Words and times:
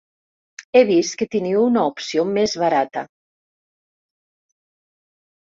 He 0.77 0.81
vist 0.91 1.13
que 1.19 1.27
teniu 1.35 1.59
una 1.65 1.83
opció 1.89 2.23
més 2.39 2.57
barata. 2.63 3.05